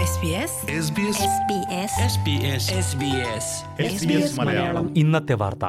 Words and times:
SBS 0.00 0.06
SBS 3.86 4.40
Malayalam. 4.40 4.98
ഇന്നത്തെ 4.98 5.34
വാർത്ത. 5.34 5.64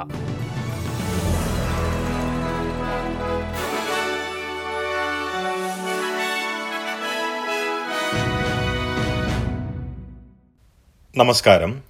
നമസ്കാരം. 11.17 11.83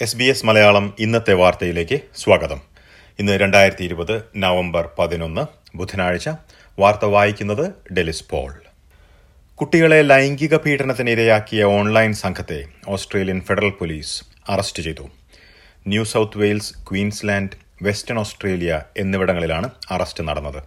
എസ് 0.00 0.16
ബി 0.16 0.24
എസ് 0.24 0.46
മലയാളം 0.46 0.94
ഇന്നത്തെ 0.98 1.32
വാർത്തയിലേക്ക് 1.32 2.00
സ്വാഗതം. 2.16 2.60
ഇന്ന് 3.18 3.32
രണ്ടായിരത്തി 3.32 3.84
ഇരുപത് 3.84 4.22
നവംബർ 4.36 4.88
പതിനൊന്ന് 4.98 5.76
ബുധനാഴ്ച. 5.76 6.28
വാർത്ത 6.78 7.04
വായിക്കുന്നത് 7.04 7.74
ഡെലിസ് 7.92 8.24
പോൾ. 8.30 8.71
കുട്ടികളെ 9.62 10.02
ലൈംഗിക 10.02 10.54
പീഡനത്തിന് 10.56 11.10
ഇരയാക്കിയ 11.10 11.64
ഓൺലൈൻ 11.64 12.12
സംഘത്തെ 12.12 12.64
ഓസ്ട്രേലിയൻ 12.88 13.40
ഫെഡറൽ 13.40 13.70
പോലീസ് 13.70 14.24
അറസ്റ്റ് 14.48 14.82
ചെയ്തു. 14.82 15.04
New 15.86 16.04
South 16.04 16.38
Wales 16.38 16.72
Queensland 16.78 17.50
Western 17.82 18.18
Australia 18.18 18.80
എന്നിവിടങ്ങളിലാണ് 18.96 19.70
അറസ്റ്റ് 19.90 20.24
നടന്നത്. 20.28 20.62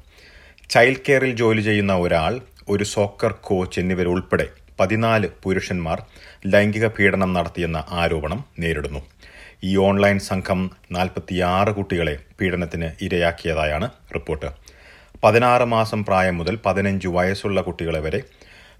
ചൈൽഡ് 0.69 1.03
കെയറിൽ 1.09 1.35
ജോലി 1.35 1.61
ചെയ്യുന്ന 1.61 1.95
ഒരാൾ 1.95 2.39
ഒരു 2.69 2.83
സോക്കർ 2.83 3.31
കോച്ച് 3.31 3.79
എന്നിവരുൾപ്പെടെ 3.79 4.47
പതിനാല് 4.79 5.29
പുരുഷന്മാർ 5.43 6.01
ലൈംഗിക 6.47 6.87
പീഡനം 6.87 7.33
നടത്തിയെന്ന 7.33 7.83
ആരോപണം 7.89 8.45
നേരിടുന്നു. 8.59 9.03
ഈ 9.63 9.77
ഓൺലൈൻ 9.77 10.19
സംഘം 10.19 10.71
നാൽപ്പത്തിയാറ് 10.91 11.69
കുട്ടികളെ 11.69 12.17
പീഡനത്തിന് 12.41 12.89
ഇരയാക്കിയതായാണ് 13.01 13.89
റിപ്പോർട്ട്. 14.15 14.51
പതിനാറ് 15.23 15.63
മാസം 15.63 16.05
പ്രായം 16.05 16.37
മുതൽ 16.37 16.57
പതിനഞ്ച് 16.65 17.07
വയസ്സുള്ള 17.07 17.61
കുട്ടികളെ 17.61 17.99
വരെ 17.99 18.21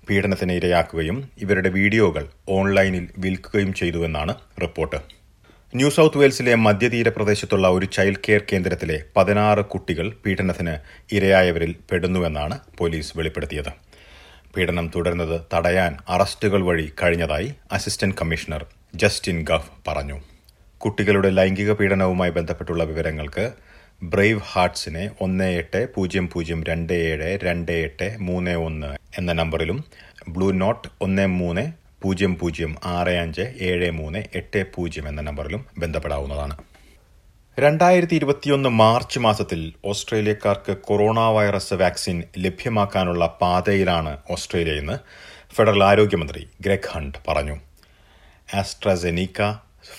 പീഡനത്തിന് 0.09 0.54
ഇരയാക്കുകയും 0.59 1.18
ഇവരുടെ 1.44 1.70
വീഡിയോകൾ 1.77 2.26
ഓൺലൈനിൽ 2.58 3.05
വിൽക്കുകയും 3.23 3.72
ചെയ്തുവെന്നാണ് 3.80 4.36
റിപ്പോർട്ട്. 4.63 5.00
ന്യൂ 5.73 5.90
സൗത്ത് 5.96 6.20
വെയിൽസിലെ 6.21 6.54
മധ്യതീര 6.66 7.10
പ്രദേശത്തുള്ള 7.16 7.68
ഒരു 7.77 7.88
ചൈൽഡ് 7.96 8.24
കെയർ 8.26 8.41
കേന്ദ്രത്തിലെ 8.52 8.98
പതിനാറ് 9.16 9.63
കുട്ടികൾ 9.74 10.07
പീഡനത്തിന് 10.26 10.76
ഇരയായവരിൽ 11.16 11.71
പെടുന്നുവെന്നാണ് 11.91 12.57
പോലീസ് 12.77 13.13
വെളിപ്പെടുത്തിയത്. 13.18 13.71
പീഡനം 14.55 14.85
തുടരുന്നത് 14.96 15.38
തടയാൻ 15.54 15.94
അറസ്റ്റുകൾ 16.10 16.62
വഴി 16.70 16.85
കഴിഞ്ഞതായി 17.01 17.49
അസിസ്റ്റന്റ് 17.77 18.18
കമ്മീഷണർ 18.22 18.63
ജസ്റ്റിൻ 18.96 19.40
ഗഫ് 19.49 19.72
പറഞ്ഞു. 19.88 20.18
കുട്ടികളുടെ 20.84 21.29
ലൈംഗിക 21.29 21.72
പീഡനവുമായി 21.72 22.32
ബന്ധപ്പെട്ടുള്ള 22.32 22.84
വിവരങ്ങൾക്ക് 22.84 23.46
ബ്രേവ് 24.01 24.41
ഹാർട്സിനെ 24.46 25.10
ഒന്ന് 25.21 25.43
എട്ട് 25.43 25.93
പൂജ്യം 25.96 26.29
പൂജ്യം 26.29 26.63
രണ്ട് 26.63 26.93
ഏഴ് 26.93 27.40
രണ്ട് 27.43 27.71
എട്ട് 27.71 28.18
മൂന്ന് 28.20 28.51
ഒന്ന് 28.51 28.98
എന്ന 29.18 29.34
നമ്പറിലും 29.34 29.84
ബ്ലൂ 30.27 30.51
നോട്ട് 30.51 30.88
ഒന്ന് 31.01 31.27
മൂന്ന് 31.27 31.71
പൂജ്യം 32.01 32.38
പൂജ്യം 32.38 32.76
ആറ് 32.85 33.10
അഞ്ച് 33.10 33.41
ഏഴ് 33.41 33.91
മൂന്ന് 33.91 34.23
എട്ട് 34.35 34.73
പൂജ്യം 34.73 35.07
എന്ന 35.07 35.21
നമ്പറിലും 35.21 35.66
ബന്ധപ്പെടാവുന്നതാണ്. 35.77 36.57
രണ്ടായിരത്തി 37.60 38.16
ഇരുപത്തിയൊന്ന് 38.16 38.70
മാർച്ച് 38.70 39.20
മാസത്തിൽ 39.20 39.73
ഓസ്ട്രേലിയക്കാർക്ക് 39.85 40.77
കൊറോണ 40.77 41.20
വൈറസ് 41.20 41.73
വാക്സിൻ 41.73 42.23
ലഭ്യമാക്കാനുള്ള 42.38 43.38
പാതയിലാണ് 43.41 44.18
ഓസ്ട്രേലിയയെന്ന് 44.29 44.98
ഫെഡറൽ 45.55 45.84
ആരോഗ്യമന്ത്രി 45.84 46.48
ഗ്രെഗ് 46.62 46.91
ഹണ്ട് 46.91 47.18
പറഞ്ഞു. 47.27 47.57
ആസ്ട്രസെനിക്ക 48.55 49.51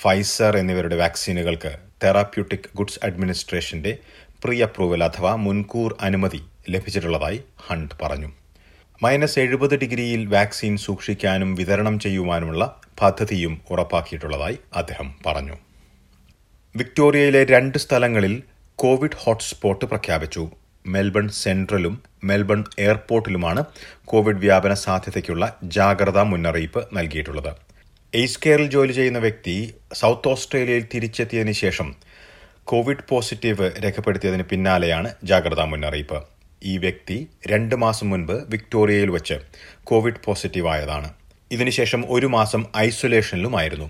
ഫൈസർ 0.02 0.56
എന്നിവരുടെ 0.56 0.96
വാക്സിനുകൾക്ക് 0.96 1.85
തെറാപ്യൂട്ടിക് 2.04 2.70
ഗുഡ്സ് 2.76 3.00
അഡ്മിനിസ്ട്രേഷന്റെ 3.02 3.98
പ്രീ 4.44 4.62
അപ്രൂവൽ 4.62 5.04
അഥവാ 5.04 5.34
മുൻകൂർ 5.34 5.96
അനുമതി 6.00 6.42
ലഭിച്ചിട്ടുള്ളതായി 6.70 7.40
ഹണ്ട് 7.66 7.94
പറഞ്ഞു. 8.02 8.32
മൈനസ് 9.02 9.38
എഴുപത് 9.38 9.78
ഡിഗ്രിയിൽ 9.78 10.26
വാക്സിൻ 10.26 10.76
സൂക്ഷിക്കാനും 10.76 11.54
വിതരണം 11.54 11.98
ചെയ്യുവാനുമുള്ള 11.98 12.80
പദ്ധതിയും 13.00 13.60
ഉറപ്പാക്കിയിട്ടുള്ളതായി 13.70 14.58
അദ്ദേഹം 14.76 15.14
പറഞ്ഞു. 15.26 15.56
വിക്ടോറിയയിലെ 16.76 17.44
രണ്ട് 17.44 17.78
സ്ഥലങ്ങളിൽ 17.78 18.42
കോവിഡ് 18.76 19.16
ഹോട്ട്സ്പോട്ട് 19.16 19.84
പ്രഖ്യാപിച്ചു. 19.84 20.50
മെൽബൺ 20.86 21.28
സെൻട്രലും 21.28 22.02
മെൽബൺ 22.24 22.64
എയർപോർട്ടിലുമാണ് 22.78 23.64
കോവിഡ് 24.04 24.36
വ്യാപന 24.36 24.74
സാധ്യതയ്ക്കുള്ള 24.74 25.56
ജാഗ്രതാ 25.62 26.22
മുന്നറിയിപ്പ് 26.22 26.88
നൽകിയിട്ടുള്ളത്. 26.92 27.65
എയ്സ് 28.16 28.38
കെയറിൽ 28.46 28.70
ജോലി 28.70 28.92
ചെയ്യുന്ന 28.92 29.18
വ്യക്തി 29.18 29.74
സൗത്ത് 29.92 30.28
ഓസ്ട്രേലിയയിൽ 30.28 30.84
തിരിച്ചെത്തിയതിനു 30.94 31.52
ശേഷം 31.52 31.94
കോവിഡ് 32.64 33.02
പോസിറ്റീവ് 33.08 33.70
രേഖപ്പെടുത്തിയതിന് 33.84 34.42
പിന്നാലെയാണ് 34.42 35.14
ജാഗ്രതാ 35.24 35.64
മുന്നറിയിപ്പ്. 35.64 36.22
ഈ 36.62 36.78
വ്യക്തി 36.78 37.26
രണ്ട് 37.46 37.74
മാസം 37.74 38.10
മുൻപ് 38.10 38.32
വിക്ടോറിയയിൽ 38.32 39.10
വെച്ച് 39.10 39.34
കോവിഡ് 39.84 40.22
പോസിറ്റീവ് 40.24 40.68
ആയതാണ്. 40.68 41.10
ഇതിനുശേഷം 41.50 42.04
ഒരു 42.08 42.26
മാസം 42.26 42.64
ഐസൊലേഷനിലുമായിരുന്നു. 42.76 43.88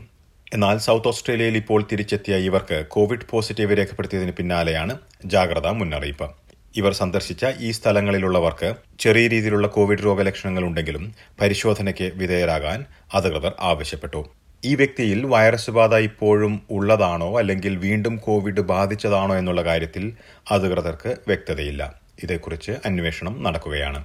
എന്നാൽ 0.53 0.79
സൗത്ത് 0.79 1.09
ഓസ്ട്രേലിയയിൽ 1.09 1.57
ഇപ്പോൾ 1.57 1.87
തിരിച്ചെത്തിയ 1.93 2.37
ഇവർക്ക് 2.49 2.85
കോവിഡ് 2.89 3.29
പോസിറ്റീവ് 3.31 3.79
രേഖപ്പെടുത്തിയതിന് 3.79 4.33
പിന്നാലെയാണ് 4.33 4.99
ജാഗ്രതാ 5.25 5.71
മുന്നറിയിപ്പ്. 5.71 6.46
ഇവർ 6.77 6.93
സന്ദർശിച്ച 6.93 7.47
ഈ 7.61 7.71
സ്ഥലങ്ങളിലുള്ളവർക്ക് 7.71 8.75
ചെറിയ 8.99 9.29
രീതിയിലുള്ള 9.29 9.67
കോവിഡ് 9.67 10.05
രോഗലക്ഷണങ്ങൾ 10.05 10.65
ഉണ്ടെങ്കിലും 10.65 11.15
പരിശോധനയ്ക്ക് 11.41 12.13
വിധേയരാകാൻ 12.15 12.85
അധികൃതർ 13.15 13.53
ആവശ്യപ്പെട്ടു. 13.61 14.29
ഈ 14.65 14.75
വ്യക്തിയിൽ 14.75 15.27
വൈറസ് 15.27 15.71
ബാധ 15.71 15.95
ഇപ്പോഴും 15.95 16.63
ഉള്ളതാണോ 16.71 17.39
അല്ലെങ്കിൽ 17.39 17.77
വീണ്ടും 17.77 18.17
കോവിഡ് 18.17 18.61
ബാധിച്ചതാണോ 18.61 19.37
എന്നുള്ള 19.37 19.63
കാര്യത്തിൽ 19.63 20.13
അധികൃതർക്ക് 20.51 21.17
വ്യക്തതയില്ല. 21.27 21.95
ഇതേക്കുറിച്ച് 22.23 22.73
അന്വേഷണം 22.87 23.43
നടക്കുകയാണ്. 23.43 24.05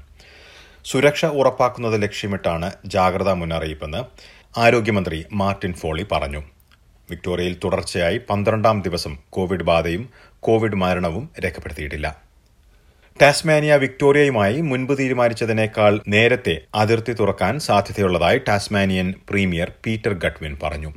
സുരക്ഷ 0.85 1.25
ഉറപ്പാക്കുന്നത് 1.25 2.01
ലക്ഷ്യമിട്ടാണ് 2.01 2.71
ജാഗ്രതാ 2.85 3.33
മുന്നറിയിപ്പെന്ന് 3.33 3.97
ആരോഗ്യമന്ത്രി 4.59 5.25
മാർട്ടിൻ 5.33 5.73
ഫോളി 5.73 6.05
പറഞ്ഞു. 6.11 6.43
വിക്ടോറിയയിൽ 7.09 7.57
തുടർച്ചയായി 7.63 8.21
പന്ത്രണ്ടാം 8.29 8.81
ദിവസം 8.81 9.17
കോവിഡ് 9.29 9.63
ബാധയും 9.63 10.09
കോവിഡ് 10.39 10.75
മരണവും 10.75 11.29
രേഖപ്പെടുത്തിയിട്ടില്ല. 11.43 12.30
ടാസ്മാനിയ 13.21 13.73
വിക്ടോറിയയുമായി 13.81 14.59
മുൻപ് 14.67 14.91
തീരുമാനിച്ചതിനേക്കാൾ 14.99 15.93
നേരത്തെ 16.13 16.53
അതിർത്തി 16.81 17.13
തുറക്കാൻ 17.19 17.53
സാധ്യതയുള്ളതായി 17.65 18.39
ടാസ്മാനിയൻ 18.47 19.09
പ്രീമിയർ 19.29 19.69
പീറ്റർ 19.85 20.13
ഗഡ്വിൻ 20.23 20.53
പറഞ്ഞു. 20.63 20.91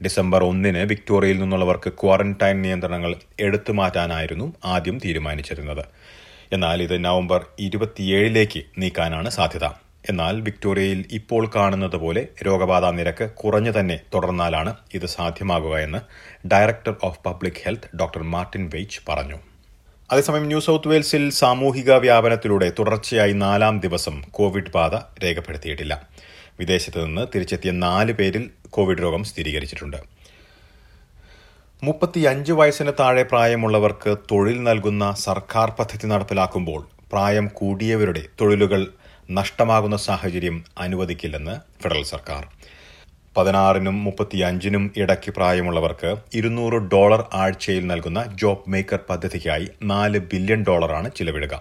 ഡിസംബർ 0.00 0.40
ഒന്നിന് 0.48 0.82
വിക്ടോറിയയിൽ 0.90 1.38
നിന്നുള്ളവർക്ക് 1.40 1.90
ക്വാറന്റൈൻ 2.02 2.60
നിയന്ത്രണങ്ങൾ 2.66 3.14
എടുത്തു 3.46 3.74
മാറ്റാനായിരുന്നു 3.80 4.46
ആദ്യം 4.74 5.00
തീരുമാനിച്ചിരുന്നത്. 5.04 5.82
എന്നാൽ 6.52 6.84
ഇത് 6.86 6.96
നവംബർ 7.08 7.42
ഇരുപത്തിയേഴിലേക്ക് 7.66 8.62
നീക്കാനാണ് 8.84 9.32
സാധ്യത. 9.38 9.68
എന്നാൽ 10.10 10.36
വിക്ടോറിയയിൽ 10.48 11.02
ഇപ്പോൾ 11.18 11.44
കാണുന്നത് 11.56 11.98
പോലെ 12.04 12.24
രോഗബാധാ 12.48 12.92
നിരക്ക് 13.00 13.28
കുറഞ്ഞു 13.42 13.74
തന്നെ 13.78 13.98
തുടർന്നാലാണ് 14.14 14.74
ഇത് 14.94 15.08
സാധ്യമാകുക 15.16 15.76
എന്ന് 15.88 16.02
director 16.54 16.96
of 17.10 17.20
public 17.26 17.60
health 17.66 17.92
doctor 18.02 18.24
Martin 18.36 18.64
Veitch 18.76 19.02
പറഞ്ഞു. 19.10 19.40
അതേസമയം 20.12 20.46
ന്യൂ 20.46 20.60
സൗത്ത് 20.60 20.88
വെയിൽസിൽ 20.88 21.30
സാമൂഹിക 21.30 21.92
വ്യാപനത്തിലൂടെ 21.92 22.72
തുടർച്ചയായി 22.78 23.32
നാലാം 23.32 23.80
ദിവസം 23.80 24.22
കോവിഡ് 24.30 24.70
ബാധ 24.74 24.94
രേഖപ്പെടുത്തിയിട്ടില്ല. 24.94 26.08
വിദേശത്ത് 26.60 27.04
നിന്ന് 27.04 27.26
തിരിച്ചെത്തിയ 27.34 27.70
നാല് 27.70 28.12
പേരിൽ 28.12 28.50
കോവിഡ് 28.70 29.02
രോഗം 29.02 29.24
സ്ഥിരീകരിച്ചിട്ടുണ്ട്. 29.24 29.96
മുപ്പത്തിയഞ്ച് 31.82 32.52
വയസ്സിന് 32.52 32.92
താഴെ 33.00 33.22
പ്രായമുള്ളവർക്ക് 33.22 34.16
തൊഴിൽ 34.30 34.62
നൽകുന്ന 34.62 35.14
സർക്കാർ 35.14 35.70
പദ്ധതി 35.70 36.06
നടപ്പിലാക്കുമ്പോൾ 36.06 36.86
പ്രായം 37.12 37.48
കൂടിയവരുടെ 37.48 38.22
തൊഴിലുകൾ 38.40 38.86
നഷ്ടമാകുന്ന 39.30 39.96
സാഹചര്യം 39.96 40.64
അനുവദിക്കില്ലെന്ന് 40.78 41.82
ഫെഡറൽ 41.82 42.02
സർക്കാർ. 42.04 42.44
പതിനാറിനും 43.36 43.96
മുപ്പത്തിയഞ്ചിനും 44.04 44.84
ഇടയ്ക്ക് 45.02 45.30
പ്രായമുള്ളവർക്ക് 45.30 46.10
ഇരുന്നൂറ് 46.38 46.78
ഡോളർ 46.92 47.22
ആഴ്ചയിൽ 47.42 47.86
നൽകുന്ന 47.86 48.20
ജോബ് 48.42 48.70
മേക്കർ 48.74 49.00
പദ്ധതിക്കായി 49.10 49.68
നാല് 49.92 50.18
ബില്യൺ 50.32 50.60
ഡോളറാണ് 50.68 51.10
ചിലവിടുക. 51.18 51.54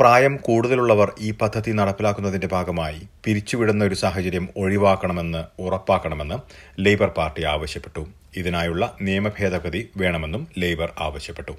പ്രായം 0.00 0.34
കൂടുതലുള്ളവർ 0.46 1.08
ഈ 1.20 1.30
പദ്ധതി 1.40 1.72
നടപ്പിലാക്കുന്നതിന്റെ 1.78 2.46
ഭാഗമായി 2.46 3.00
പിരിച്ചുവിടുന്ന 3.24 3.82
ഒരു 3.84 3.94
സാഹചര്യം 3.94 4.46
ഒഴിവാക്കണമെന്ന് 4.56 5.42
ഉറപ്പാക്കണമെന്ന് 5.64 6.36
ലേബർ 6.84 7.10
പാർട്ടി 7.18 7.42
ആവശ്യപ്പെട്ടു. 7.54 8.04
ഇതിനായുള്ള 8.40 8.84
നിയമ 9.06 9.28
ഭേദഗതി 9.38 9.82
വേണമെന്നും 9.96 10.42
ലേബർ 10.62 10.90
ആവശ്യപ്പെട്ടു. 11.06 11.54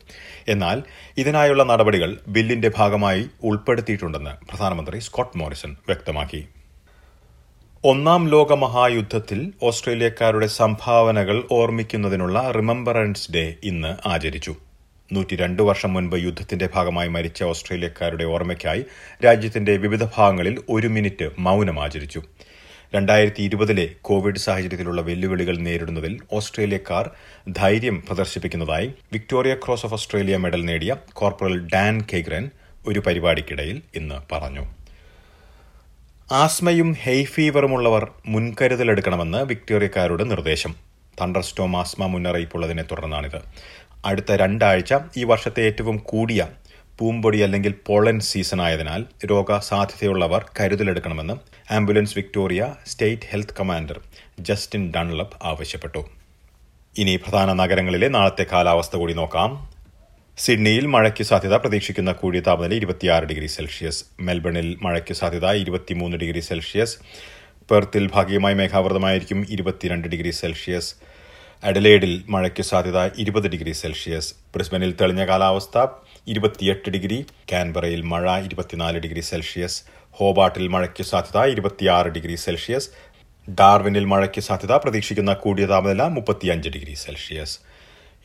എന്നാൽ 0.54 0.78
ഇതിനായുള്ള 1.24 1.64
നടപടികൾ 1.64 2.18
ബില്ലിന്റെ 2.28 2.72
ഭാഗമായി 2.80 3.24
ഉൾപ്പെടുത്തിയിട്ടുണ്ടെന്ന് 3.44 4.34
പ്രധാനമന്ത്രി 4.50 5.00
സ്കോട്ട് 5.10 5.38
മോറിസൺ 5.38 5.74
വ്യക്തമാക്കി. 5.92 6.42
ഒന്നാം 7.84 8.30
ലോക 8.30 8.54
മഹായുദ്ധത്തിൽ 8.54 9.54
ഓസ്ട്രേലിയക്കാരുടെ 9.64 10.48
സംഭാവനകൾ 10.48 11.48
ഓർമ്മിക്കുന്നതിനുള്ള 11.52 12.52
റിമംബറൻസ് 12.52 13.32
ഡേ 13.32 13.56
ഇന്ന് 13.64 14.08
ആചരിച്ചു. 14.08 14.56
നൂറ്റി 15.14 15.36
രണ്ട് 15.36 15.62
വർഷം 15.64 15.94
മുൻപ് 15.94 16.16
യുദ്ധത്തിന്റെ 16.16 16.70
ഭാഗമായി 16.76 17.10
മരിച്ച 17.10 17.44
ഓസ്ട്രേലിയക്കാരുടെ 17.44 18.24
ഓർമ്മയ്ക്കായി 18.24 18.86
രാജ്യത്തിന്റെ 19.26 19.78
വിവിധ 19.78 20.04
ഭാഗങ്ങളിൽ 20.18 20.58
ഒരു 20.70 20.88
മിനിറ്റ് 20.88 21.30
മൗനം 21.40 21.80
ആചരിച്ചു. 21.84 22.22
രണ്ടായിരത്തി 22.96 23.44
ഇരുപതിലെ 23.44 23.90
കോവിഡ് 24.02 24.38
സാഹചര്യത്തിലുള്ള 24.38 25.02
വെല്ലുവിളികൾ 25.02 25.58
നേരിടുന്നതിൽ 25.58 26.20
ഓസ്ട്രേലിയക്കാർ 26.32 27.10
ധൈര്യം 27.52 28.04
പ്രദർശിപ്പിക്കുന്നതായി 28.08 28.94
Victoria 29.14 29.56
Cross 29.56 29.86
of 29.86 29.94
Australia 29.94 30.38
medal 30.38 30.66
നേടിയ 30.66 30.96
കോർപ്പറൽ 31.14 31.68
ഡാൻ 31.74 32.06
കെഗ്രൻ 32.14 32.50
ഒരു 32.88 33.00
പരിപാടിക്കിടയിൽ 33.00 33.82
ഇന്ന് 33.96 34.34
പറഞ്ഞു. 34.34 34.81
ആസ്മയും 36.34 36.94
ഹെയ് 36.94 37.26
ഫീവറുമുള്ളവർ 37.26 38.12
മുൻകരുതലെടുക്കണമെന്ന് 38.26 39.38
വിക്ടോറിയക്കാരുടെ 39.38 40.24
നിർദ്ദേശം. 40.24 40.76
തണ്ടർ 41.22 41.42
സ്റ്റോം 41.42 41.78
ആസ്മ 41.78 42.06
മുന്നറിയിപ്പുള്ളതിനെ 42.06 42.84
തുടർന്നാണിത്. 42.84 43.42
അടുത്ത 44.06 44.32
രണ്ടാഴ്ച 44.32 44.94
ഈ 45.18 45.24
വർഷത്തെ 45.24 45.62
ഏറ്റവും 45.62 45.98
കൂടിയ 45.98 46.48
പൂമ്പൊടി 47.00 47.40
അല്ലെങ്കിൽ 47.40 47.74
പോളൻ 47.88 48.20
സീസൺ 48.20 48.62
ആയതിനാൽ 48.62 49.06
രോഗസാധ്യതയുള്ളവർ 49.26 50.46
കരുതലെടുക്കണമെന്ന് 50.60 51.34
ambulance 51.74 52.14
Victoria 52.18 52.76
state 52.88 53.22
health 53.32 53.58
commander 53.60 54.00
Justin 54.40 54.94
Dunlop 54.96 55.38
ആവശ്യപ്പെട്ടു. 55.44 56.10
ഇനി 56.98 57.16
പ്രധാന 57.16 57.54
നഗരങ്ങളിലെ 57.54 58.08
നാളത്തെ 58.08 58.46
കാലാവസ്ഥ 58.52 58.96
കൂടി 58.96 59.14
നോക്കാം. 59.14 59.71
സിഡ്നിയിൽ 60.44 60.86
മഴയ്ക്ക് 60.86 61.24
സാധ്യത 61.24 61.56
പ്രതീക്ഷിക്കുന്ന 61.56 62.12
കൂടിയ 62.12 62.40
താപനില 62.40 62.74
ഇരുപത്തിയാറ് 62.74 63.26
ഡിഗ്രി 63.32 63.48
സെൽഷ്യസ്. 63.48 64.06
മെൽബണിൽ 64.20 64.78
മഴയ്ക്ക് 64.82 65.14
സാധ്യത 65.14 65.48
ഇരുപത്തിമൂന്ന് 65.64 66.18
ഡിഗ്രി 66.18 66.40
സെൽഷ്യസ്. 66.40 66.96
പെർത്തിൽ 67.72 68.10
ഭാഗികമായി 68.16 68.56
മേഘാവൃതമായിരിക്കും 68.56 69.46
ഇരുപത്തിരണ്ട് 69.50 70.08
ഡിഗ്രി 70.08 70.32
സെൽഷ്യസ്. 70.32 70.90
അഡലേഡിൽ 71.64 72.14
മഴയ്ക്ക് 72.30 72.64
സാധ്യത 72.64 73.00
ഇരുപത് 73.24 73.48
ഡിഗ്രി 73.48 73.72
സെൽഷ്യസ്. 73.72 74.34
ബ്രിസ്ബനിൽ 74.56 74.94
തെളിഞ്ഞ 75.02 75.26
കാലാവസ്ഥ 75.26 75.86
ഇരുപത്തിയെട്ട് 76.28 76.90
ഡിഗ്രി. 76.90 77.26
കാൻബറയിൽ 77.52 78.02
മഴ 78.14 78.26
ഇരുപത്തിനാല് 78.48 79.00
ഡിഗ്രി 79.00 79.20
സെൽഷ്യസ്. 79.32 79.80
ഹോബാട്ടിൽ 80.12 80.68
മഴയ്ക്ക് 80.68 81.04
സാധ്യത 81.04 81.44
ഇരുപത്തിയാറ് 81.56 82.08
ഡിഗ്രി 82.08 82.36
സെൽഷ്യസ്. 82.36 82.90
ഡാർവിനിൽ 83.50 84.06
മഴയ്ക്ക് 84.06 84.42
സാധ്യത 84.42 84.72
പ്രതീക്ഷിക്കുന്ന 84.86 85.34
കൂടിയ 85.44 85.66
താപനില 85.66 86.04
മുപ്പത്തിയഞ്ച് 86.18 86.70
ഡിഗ്രി 86.70 86.94
സെൽഷ്യസ്. 87.06 87.56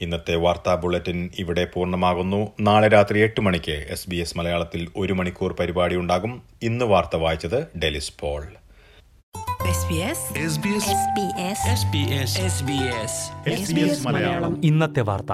ഇന്നത്തെ 0.01 0.37
വാർത്താ 0.37 0.75
ബുള്ളറ്റിൻ 0.75 1.31
ഇവിടെ 1.39 1.65
പൂർണമാകുന്നു. 1.65 2.53
നാളെ 2.61 2.89
രാത്രി 2.89 3.19
എട്ട് 3.19 3.41
മണിക്ക് 3.41 3.87
എസ് 3.89 4.11
ബി 4.11 4.17
എസ് 4.17 4.39
മലയാളത്തിൽ 4.39 4.89
ഒരു 4.97 5.13
മണിക്കൂർ 5.13 5.53
പരിപാടി 5.53 5.97
ഉണ്ടാകും. 5.97 6.43
ഇന്ന് 6.63 6.85
വാർത്ത 6.85 7.17
വായിച്ചത് 7.17 7.79
Delys 7.79 8.13
Paul. 8.21 8.47
SBS 9.77 10.21
SBS 10.53 10.85
SBS 11.13 11.61
SBS 11.81 12.33
SBS 12.51 13.15
SBS 13.61 14.07
Malayalam. 14.07 14.65
ഇന്നത്തെ 14.65 15.01
വാർത്ത. 15.01 15.33